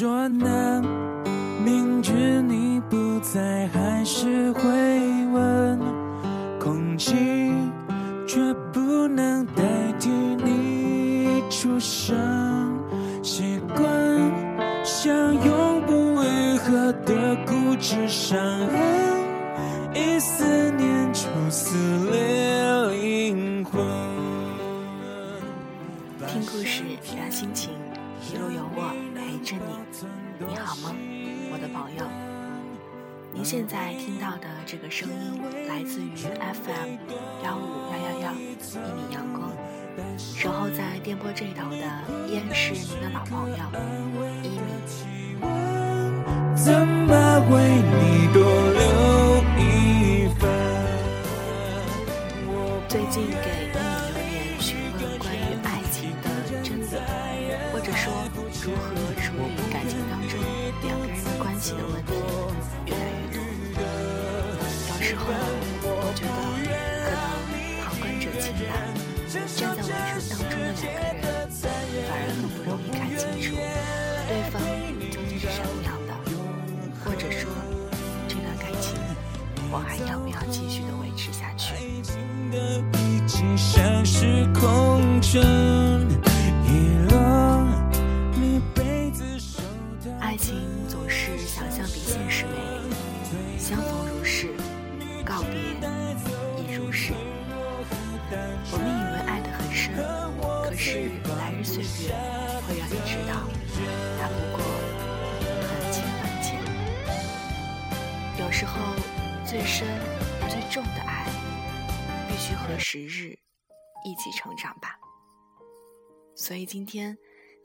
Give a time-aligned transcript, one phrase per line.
[0.00, 0.82] 说呢？
[1.62, 4.62] 明知你不在，还是会
[5.26, 5.78] 问。
[6.58, 7.12] 空气
[8.26, 8.40] 却
[8.72, 9.62] 不能代
[9.98, 12.16] 替你出声。
[13.22, 13.84] 习惯
[14.82, 21.76] 像永不愈合的固执伤痕，一思念就撕
[22.10, 23.84] 裂灵魂。
[26.26, 27.74] 听故事，聊心情，
[28.32, 28.94] 一路有我
[29.40, 29.72] 陪着你。
[30.38, 30.94] 你好吗，
[31.50, 32.04] 我的朋友？
[33.32, 36.98] 您现在听到的这个声音来自于 FM
[37.42, 39.50] 幺五幺幺幺一米阳光，
[40.18, 41.76] 守候在电波这头的
[42.28, 43.56] 依然是您的老朋友
[44.42, 44.60] 一米。
[46.54, 48.42] 怎么为你多
[48.72, 50.50] 留一份？
[52.88, 53.78] 最近给一米
[54.12, 56.28] 留言询问关于爱情的
[56.62, 56.84] 真理，
[57.72, 58.12] 或者说
[58.62, 58.99] 如何
[61.76, 62.10] 的关系的问题
[62.86, 62.98] 越来
[63.30, 63.34] 越
[63.74, 63.78] 多。
[64.88, 65.22] 有时候
[65.82, 66.28] 我觉得
[66.66, 67.24] 可能
[67.84, 68.72] 旁观者清吧，
[69.56, 71.40] 站在围城当中的两个人
[72.06, 73.46] 反而很不容易看清楚
[74.28, 74.54] 对方
[75.10, 76.10] 究竟是什么样的，
[77.04, 77.42] 或者说
[78.28, 78.84] 这段感情
[79.70, 81.74] 我还要不要继续的维持下去？
[82.94, 85.40] 已经像是空城，
[93.70, 94.48] 相逢如是，
[95.24, 95.54] 告别
[96.58, 97.12] 亦如是。
[97.12, 99.94] 我们以为爱得很深，
[100.64, 102.10] 可是来日岁月
[102.66, 103.46] 会让你知道，
[104.18, 104.58] 它不过
[105.62, 106.58] 很浅很浅。
[108.40, 108.74] 有时候，
[109.46, 109.86] 最深
[110.48, 111.24] 最重的爱，
[112.28, 113.38] 必须和时日
[114.04, 114.98] 一起成长吧。
[116.34, 117.16] 所以今天，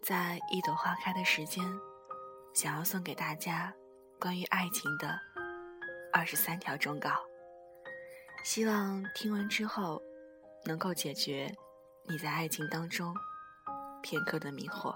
[0.03, 1.65] 在一朵花开的时间。
[2.53, 3.73] 想要送给大家
[4.17, 5.19] 关于爱情的
[6.17, 7.09] 二十三条忠告，
[8.41, 10.01] 希望听完之后
[10.63, 11.53] 能够解决
[12.07, 13.13] 你在爱情当中
[14.01, 14.95] 片刻的迷惑。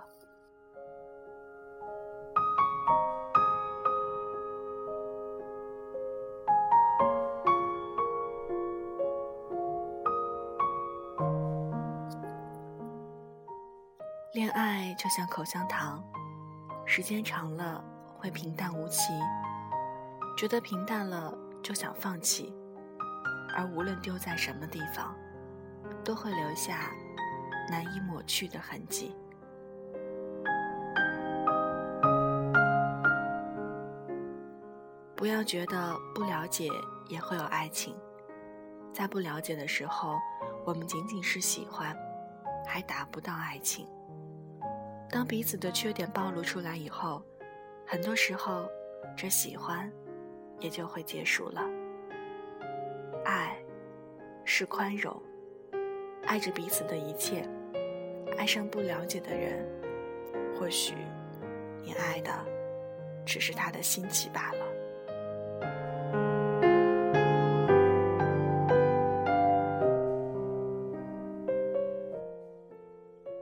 [14.32, 16.02] 恋爱就像口香糖。
[16.86, 17.84] 时间长了
[18.18, 19.12] 会平淡无奇，
[20.40, 22.56] 觉得平淡了就想放弃，
[23.54, 25.14] 而无论丢在什么地方，
[26.02, 26.94] 都会留下
[27.70, 29.14] 难以抹去的痕迹。
[35.14, 36.70] 不要觉得不了解
[37.10, 37.94] 也会有爱情，
[38.94, 40.18] 在不了解的时候，
[40.66, 41.94] 我们仅仅是喜欢，
[42.66, 43.86] 还达不到爱情。
[45.10, 47.22] 当彼此的缺点暴露出来以后，
[47.86, 48.66] 很多时候，
[49.18, 49.92] 这喜欢
[50.60, 51.62] 也就会结束了。
[53.26, 53.58] 爱
[54.46, 55.16] 是宽容，
[56.26, 57.48] 爱着彼此的一切。
[58.38, 59.68] 爱上不了解的人，
[60.58, 60.94] 或许
[61.84, 62.32] 你爱的
[63.26, 64.60] 只是他的新奇罢了。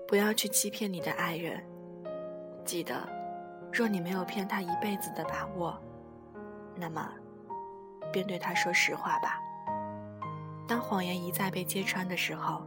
[0.08, 1.62] 不要去欺骗你的爱人，
[2.64, 2.96] 记得，
[3.72, 5.80] 若你没有骗他一辈子的把握，
[6.80, 7.10] 那么，
[8.12, 9.40] 便对他说实话吧。
[10.68, 12.66] 当谎言一再被揭穿的时候，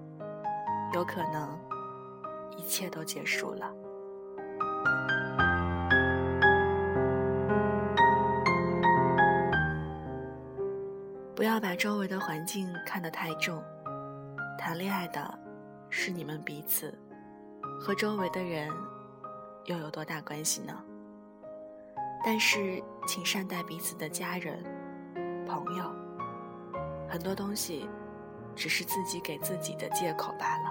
[0.93, 1.59] 有可能，
[2.57, 3.73] 一切都结束了。
[11.35, 13.63] 不要把周围的环境看得太重，
[14.59, 15.39] 谈恋爱的，
[15.89, 16.99] 是你们彼此。
[17.81, 18.71] 和周围的人
[19.65, 20.75] 又有多大关系呢？
[22.23, 24.63] 但是，请善待彼此的家人、
[25.47, 25.85] 朋友。
[27.09, 27.89] 很多东西，
[28.55, 30.71] 只是自己给自己的借口罢了。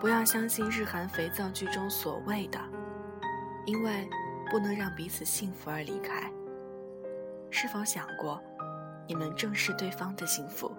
[0.00, 2.58] 不要相信日韩肥皂剧中所谓的
[3.66, 4.08] “因为
[4.50, 6.30] 不能让彼此幸福而离开”。
[7.50, 8.40] 是否想过？
[9.06, 10.70] 你们正视对方的幸福。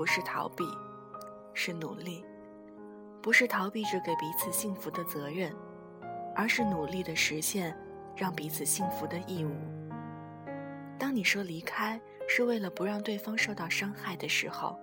[0.00, 0.64] 不是逃避，
[1.52, 2.24] 是努力；
[3.20, 5.54] 不是逃避着给彼此幸福的责任，
[6.34, 7.76] 而是努力的实现
[8.16, 9.54] 让彼此幸福的义务。
[10.98, 14.80] 当你说离开是为了不让对方受到伤害的时候，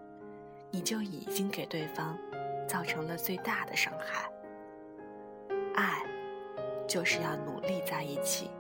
[0.70, 2.16] 你就已经给对方
[2.68, 4.32] 造成了最大的伤害。
[5.74, 6.04] 爱，
[6.88, 8.52] 就是要努力在一起。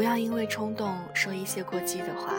[0.00, 2.32] 不要因为冲动说一些过激的话，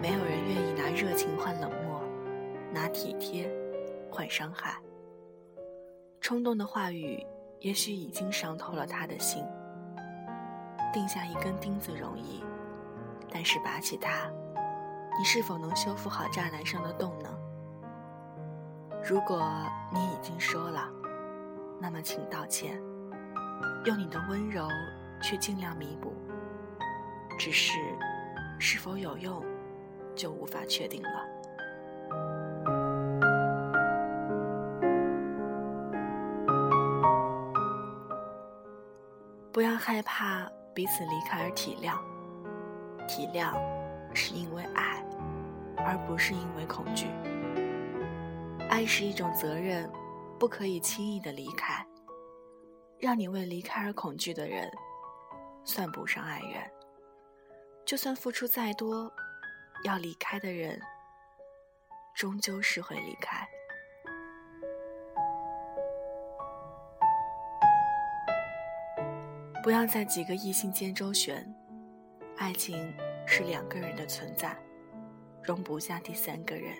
[0.00, 2.00] 没有人愿意拿热情换冷漠，
[2.72, 3.46] 拿体贴
[4.10, 4.80] 换伤害。
[6.18, 7.22] 冲动的话语
[7.60, 9.44] 也许已经伤透了他的心。
[10.94, 12.42] 钉下一根钉子容易，
[13.30, 14.32] 但是拔起它，
[15.18, 17.28] 你是否能修复好栅栏上的洞呢？
[19.04, 19.46] 如果
[19.92, 20.88] 你已经说了，
[21.78, 22.80] 那么请道歉，
[23.84, 24.66] 用你的温柔
[25.20, 26.14] 去尽量弥补。
[27.44, 27.72] 只是，
[28.60, 29.44] 是否有用，
[30.14, 31.26] 就无法确定了。
[39.50, 41.98] 不要害怕彼此离开而体谅，
[43.08, 43.52] 体谅
[44.14, 45.04] 是因为爱，
[45.78, 47.08] 而不是因为恐惧。
[48.70, 49.90] 爱是一种责任，
[50.38, 51.84] 不可以轻易的离开。
[53.00, 54.70] 让你为离开而恐惧的人，
[55.64, 56.81] 算不上爱人。
[57.84, 59.12] 就算付出再多，
[59.84, 60.80] 要离开的人，
[62.14, 63.46] 终究是会离开。
[69.62, 71.46] 不要在几个异性间周旋，
[72.36, 72.92] 爱情
[73.26, 74.56] 是两个人的存在，
[75.42, 76.74] 容不下第三个人。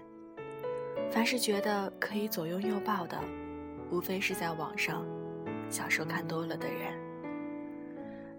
[1.10, 3.20] 凡是觉得可以左拥右抱的，
[3.90, 5.06] 无非是在网上
[5.68, 6.98] 小说看多了的人。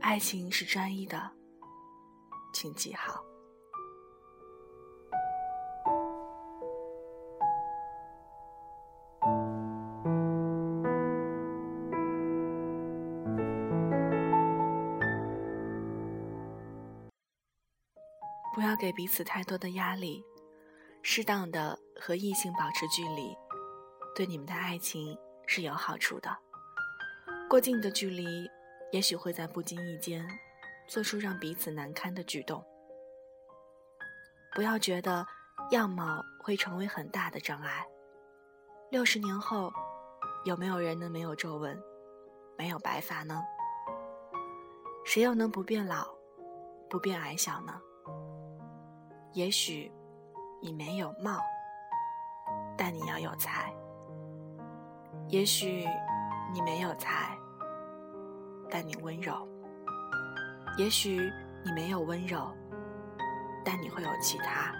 [0.02, 1.32] 爱情是专一的。
[2.54, 3.26] 请记好，
[18.54, 20.24] 不要给彼此太多的压力，
[21.02, 23.36] 适当的和异性保持距离，
[24.16, 25.18] 对你们的爱情
[25.48, 26.30] 是有好处的。
[27.50, 28.26] 过近的距离，
[28.92, 30.26] 也许会在不经意间。
[30.88, 32.64] 做出让彼此难堪的举动，
[34.54, 35.26] 不要觉得
[35.72, 37.86] 样貌会成为很大的障碍。
[38.92, 39.72] 六十年后，
[40.46, 41.82] 有没有人能没有皱纹、
[42.58, 43.42] 没有白发呢？
[45.06, 46.08] 谁又能不变老、
[46.90, 47.82] 不变矮小呢？
[49.34, 49.92] 也许
[50.62, 51.40] 你没有貌，
[52.78, 53.74] 但你要有才；
[55.28, 55.88] 也许
[56.54, 57.36] 你没有才，
[58.70, 59.48] 但你温柔。
[60.76, 61.32] 也许
[61.64, 62.52] 你没有温柔，
[63.64, 64.74] 但你会有其他。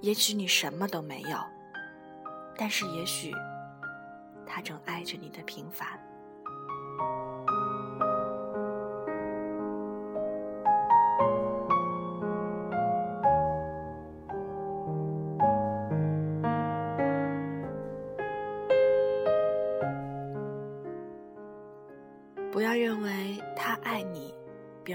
[0.00, 1.38] 也许你什么都没有，
[2.56, 3.30] 但是也许
[4.46, 5.86] 他正爱着你的平凡。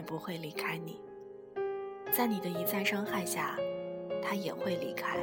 [0.10, 1.00] 不会离开你，
[2.12, 3.56] 在你的一再伤害下，
[4.24, 5.20] 他也会离开，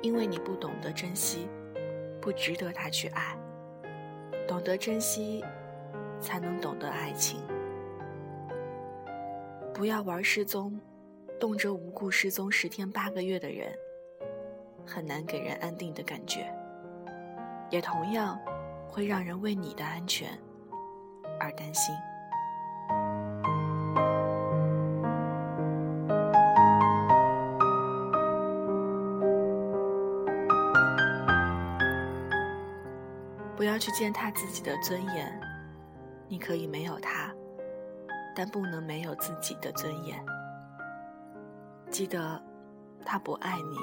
[0.00, 1.48] 因为你不懂得珍惜，
[2.22, 3.36] 不值得他去爱。
[4.46, 5.44] 懂得珍惜，
[6.20, 7.40] 才能懂得爱情。
[9.74, 10.80] 不要玩失踪，
[11.40, 13.76] 动辄无故失踪十天八个月的人，
[14.86, 16.48] 很难给人安定的感觉，
[17.70, 18.38] 也同样
[18.88, 20.28] 会让人为你的安全
[21.40, 21.92] 而担心。
[33.86, 35.40] 去践踏自己的尊严，
[36.26, 37.32] 你可以没有他，
[38.34, 40.20] 但不能没有自己的尊严。
[41.88, 42.42] 记得，
[43.04, 43.78] 他不爱你，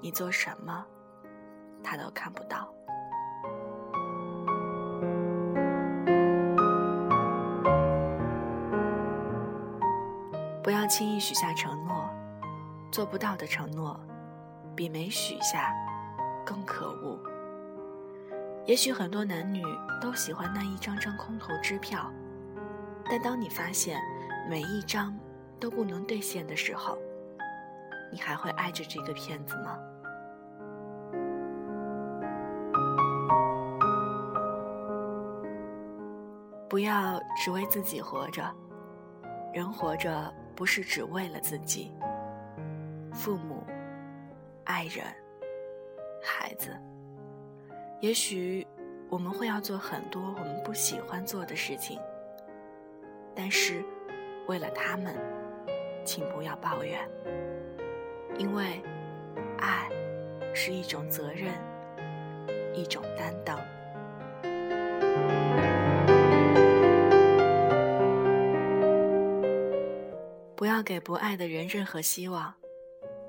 [0.00, 0.86] 你做什么，
[1.84, 2.66] 他都看不到。
[10.62, 12.08] 不要轻易许下承诺，
[12.90, 14.00] 做不到的承诺，
[14.74, 15.74] 比没许下
[16.42, 17.20] 更可恶。
[18.68, 19.62] 也许很多男女
[19.98, 22.12] 都喜欢那一张张空头支票，
[23.06, 23.98] 但当你发现
[24.46, 25.18] 每一张
[25.58, 26.98] 都不能兑现的时候，
[28.12, 29.78] 你还会爱着这个骗子吗？
[36.68, 38.54] 不要只为自己活着，
[39.54, 41.90] 人活着不是只为了自己。
[43.14, 43.64] 父母、
[44.64, 45.06] 爱人、
[46.22, 46.78] 孩子。
[48.00, 48.64] 也许
[49.10, 51.98] 我们会要做很多我们不喜欢做的事情，
[53.34, 53.82] 但是
[54.46, 55.16] 为了他们，
[56.04, 57.00] 请不要抱怨，
[58.38, 58.80] 因为
[59.58, 59.88] 爱
[60.54, 61.52] 是一种责任，
[62.72, 63.58] 一种担当。
[70.54, 72.54] 不要给不爱的人任何希望，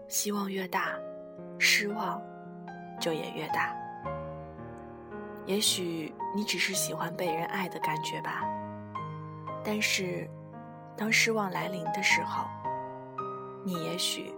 [0.07, 0.93] 希望越大，
[1.57, 2.21] 失望
[2.99, 3.78] 就也越大。
[5.49, 8.43] 也许你只是喜欢被人爱的感觉吧，
[9.63, 10.29] 但是
[10.95, 12.45] 当失望来临的时候，
[13.65, 14.31] 你也许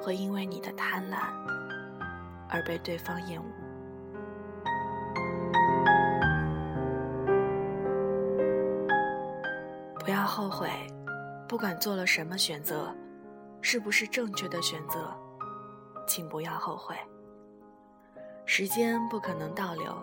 [0.00, 1.18] 会因为你的贪婪
[2.48, 3.46] 而被对方厌恶。
[9.98, 10.70] 不要后悔，
[11.46, 12.90] 不管做了什么选择，
[13.60, 15.14] 是不是正确的选择，
[16.06, 16.96] 请不要后悔。
[18.46, 19.94] 时间不可能倒流，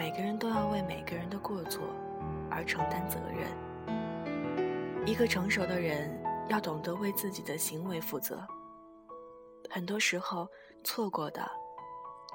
[0.00, 1.82] 每个人都要为每个人的过错
[2.50, 3.46] 而承担责任。
[5.06, 8.42] 一个成熟的人要懂得为自己的行为负责。
[9.68, 10.48] 很多时候，
[10.82, 11.46] 错过的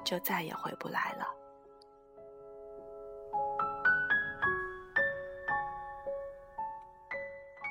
[0.04, 1.26] 就再也回不来了。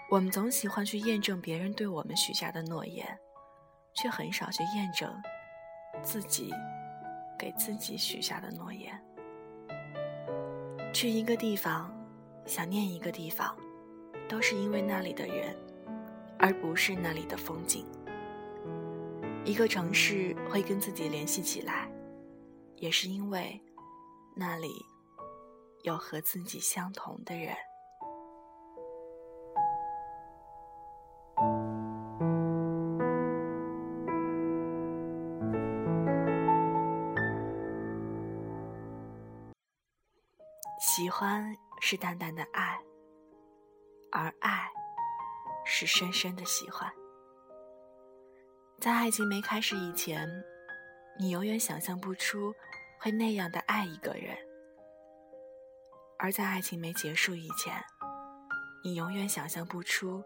[0.09, 3.17] 我们总喜欢去验证别人对我们许下的诺言，
[3.93, 5.09] 却很少去验证
[6.03, 6.53] 自己
[7.39, 9.01] 给自己许下的诺言。
[10.95, 11.93] 去一个地方，
[12.45, 13.53] 想念一个地方，
[14.29, 15.53] 都是因为那里的人，
[16.39, 17.85] 而不是那里的风景。
[19.43, 21.91] 一个城市会跟自己联系起来，
[22.77, 23.61] 也是因为
[24.37, 24.69] 那里
[25.83, 27.53] 有和自己相同的人。
[40.95, 42.79] 喜欢是淡淡的爱，
[44.13, 44.71] 而爱
[45.65, 46.89] 是深深的喜欢。
[48.79, 50.25] 在爱情没开始以前，
[51.19, 52.55] 你永远想象不出
[53.01, 54.37] 会那样的爱一个人；
[56.17, 57.73] 而在爱情没结束以前，
[58.81, 60.23] 你永远想象不出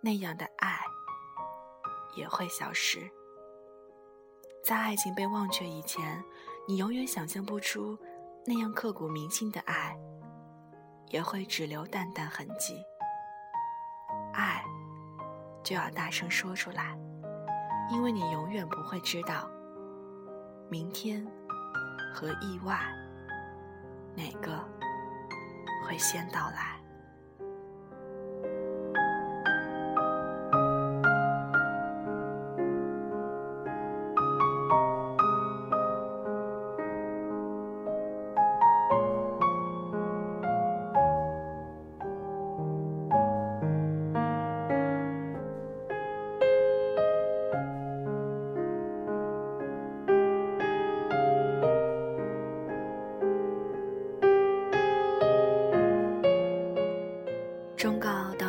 [0.00, 0.80] 那样的爱
[2.14, 3.00] 也会消失。
[4.62, 6.22] 在爱情被忘却以前，
[6.68, 7.98] 你永远想象不出。
[8.46, 9.98] 那样刻骨铭心的爱，
[11.14, 12.84] 也会只留淡淡痕迹。
[14.32, 14.64] 爱，
[15.62, 16.98] 就要大声说出来，
[17.88, 19.48] 因为你永远不会知道，
[20.68, 21.24] 明天
[22.12, 22.80] 和意外，
[24.16, 24.58] 哪个
[25.86, 26.73] 会先到来。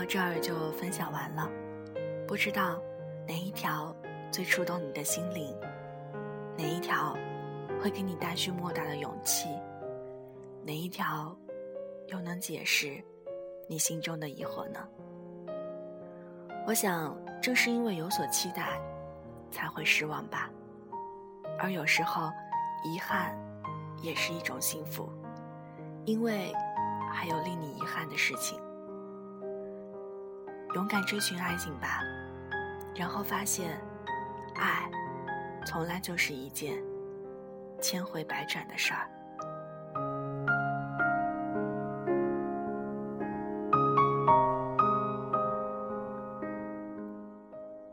[0.06, 1.50] 这儿就分享完了
[2.28, 2.82] 不知道
[3.28, 3.96] 哪一条
[4.32, 5.56] 最触动你的心灵，
[6.58, 7.16] 哪一条
[7.82, 9.48] 会给你带去莫大的勇气，
[10.64, 11.36] 哪一条
[12.08, 13.04] 又能解释
[13.68, 14.88] 你心中的疑惑呢？
[16.68, 18.80] 我想，正是因为有所期待，
[19.52, 20.50] 才会失望吧。
[21.60, 22.32] 而有时候，
[22.84, 23.38] 遗憾
[24.02, 25.10] 也是一种幸福，
[26.06, 26.52] 因为
[27.14, 28.60] 还有令你遗憾的事情。
[30.75, 32.01] 勇敢追寻爱情吧。
[32.94, 33.82] 然后发现，
[34.55, 34.89] 爱
[35.65, 36.77] 从来就是一件
[37.82, 39.10] 千回百转的事儿。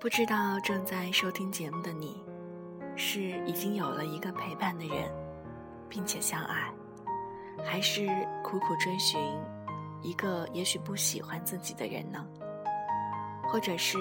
[0.01, 2.25] 不知道正在收听节目的你，
[2.97, 5.09] 是已经有了一个陪伴的人，
[5.89, 6.69] 并且相爱，
[7.65, 8.09] 还是
[8.43, 9.21] 苦苦追寻
[10.03, 12.27] 一个也许不喜欢自己的人呢？
[13.53, 13.99] 或者是？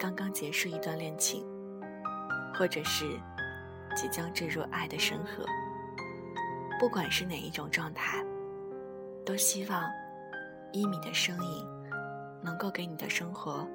[0.00, 1.44] 刚刚结束一段恋情，
[2.54, 3.04] 或者是
[3.96, 5.44] 即将坠入爱的深河，
[6.78, 8.24] 不管是哪一种状态，
[9.26, 9.82] 都希望
[10.72, 11.66] 一米的声音
[12.40, 13.68] 能够给你的生活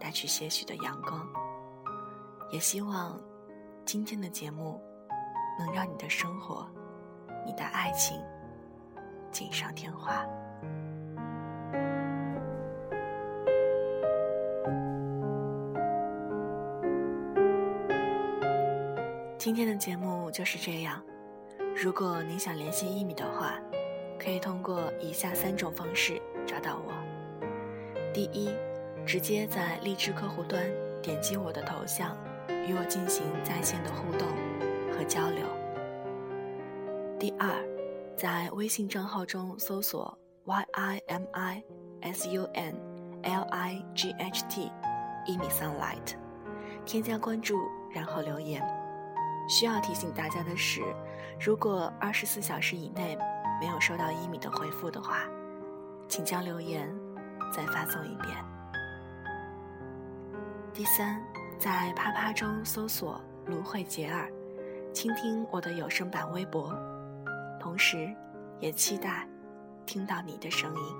[0.00, 1.24] 带去些许的阳光，
[2.50, 3.16] 也希望
[3.84, 4.82] 今天的节目
[5.56, 6.68] 能让你的生活、
[7.46, 8.20] 你的爱情
[9.30, 10.26] 锦上添花。
[19.54, 20.98] 今天的节目就是这样。
[21.76, 23.60] 如果您想联系一米的话，
[24.18, 26.90] 可以通过以下三种方式找到我：
[28.14, 28.50] 第一，
[29.04, 30.64] 直接在荔枝客户端
[31.02, 32.16] 点击我的头像，
[32.66, 34.26] 与我进行在线的互动
[34.90, 35.44] 和交流；
[37.18, 37.50] 第二，
[38.16, 41.62] 在微信账号中搜索 y i m i
[42.00, 42.74] s u n
[43.22, 44.72] l i g h t，
[45.26, 46.14] 一米 sunlight，
[46.86, 47.58] 添加关注，
[47.92, 48.81] 然后留言。
[49.48, 50.82] 需要提醒大家的是，
[51.40, 53.16] 如果二十四小时以内
[53.60, 55.24] 没有收到一米的回复的话，
[56.08, 56.88] 请将留言
[57.52, 58.28] 再发送一遍。
[60.72, 61.22] 第三，
[61.58, 64.30] 在啪啪中搜索“芦荟杰尔”，
[64.94, 66.74] 倾听我的有声版微博，
[67.60, 68.08] 同时
[68.58, 69.28] 也期待
[69.84, 70.96] 听到你的声音。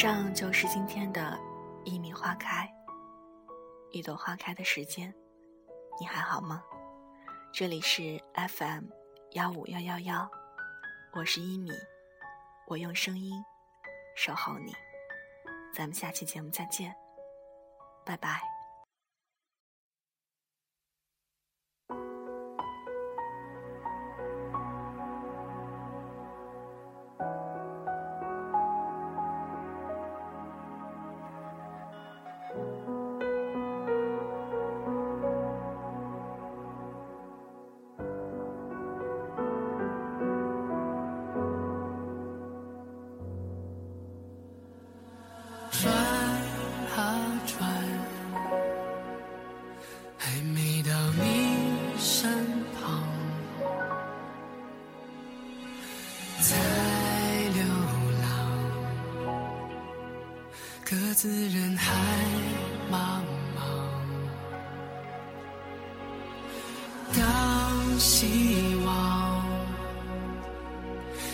[0.00, 1.36] 上就是今天的
[1.84, 2.72] 一米花开，
[3.90, 5.12] 一朵花开的时间，
[5.98, 6.62] 你还好吗？
[7.52, 8.84] 这里是 FM
[9.32, 10.30] 幺五幺幺幺，
[11.14, 11.72] 我是一米，
[12.68, 13.44] 我用声音
[14.14, 14.72] 守候你，
[15.74, 16.94] 咱们下期节目再见，
[18.06, 18.57] 拜拜。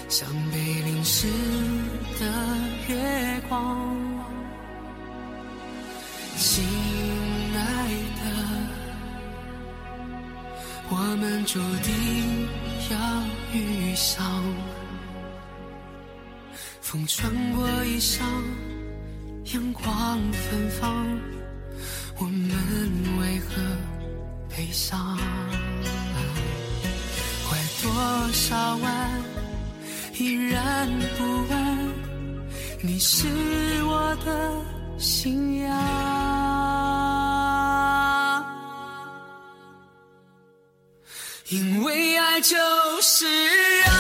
[0.09, 1.27] 像被淋湿
[2.21, 2.27] 的
[2.89, 3.85] 月光，
[6.37, 6.65] 亲
[7.57, 7.59] 爱
[8.21, 8.23] 的，
[10.89, 12.49] 我们注定
[12.91, 12.97] 要
[13.53, 14.43] 遇上，
[16.81, 18.23] 风穿过衣裳。
[19.53, 21.07] 阳光芬芳，
[22.19, 22.51] 我们
[23.21, 23.61] 为何
[24.49, 25.19] 悲伤？
[27.49, 29.23] 拐多少弯
[30.17, 31.93] 依然不安，
[32.81, 33.27] 你是
[33.85, 34.53] 我的
[34.97, 35.69] 信仰，
[41.49, 42.57] 因为爱就
[43.03, 43.27] 是
[43.87, 43.91] 爱，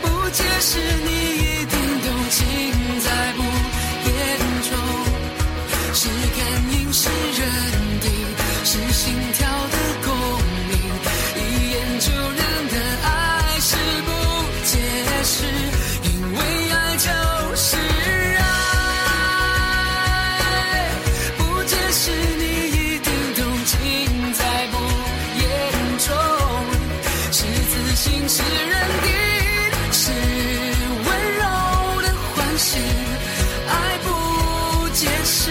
[0.00, 1.43] 不解释你。
[32.56, 32.78] 是
[33.68, 35.50] 爱不解释。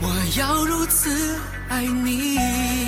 [0.00, 2.87] 我要如此爱你。